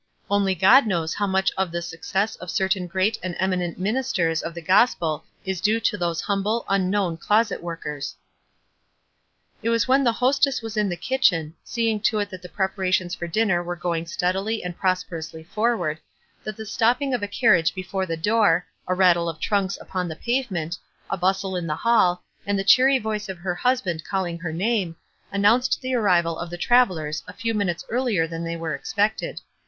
[0.31, 4.41] Only God knows how much of the success of certain great and eminent minis ters
[4.41, 8.15] of the gospel is due to those humble, un known closet workers.
[9.61, 13.13] It was when the hostess was in the kitchen, seeing to it that the preparations
[13.13, 15.99] for dinner were going steadily and prosperously forward,
[16.43, 20.15] that the stopping of a carriage before the door, a rattle of trunks upon the
[20.15, 20.79] pavement,
[21.11, 24.95] a bustle in the hall, and the cheery voice of her husband calling her name,
[25.31, 29.39] announced the arrival of the travelers a few minutes earlier than they were expected.